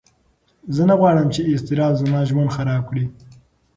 زه 0.75 0.83
نه 0.89 0.95
غواړم 0.99 1.27
چې 1.35 1.47
اضطراب 1.53 1.93
زما 2.01 2.19
ژوند 2.29 2.53
خراب 2.55 2.83
کړي. 2.89 3.05